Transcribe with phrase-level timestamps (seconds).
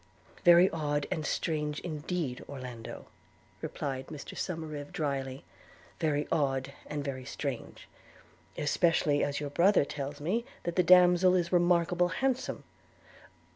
[0.43, 3.05] 'Very odd and strange indeed, Orlando,'
[3.61, 5.43] replied Mr Somerive drily–
[5.99, 7.87] 'very odd and very strange!–
[8.57, 12.63] especially as your brother tells me that the damsel is remarkable handsome.'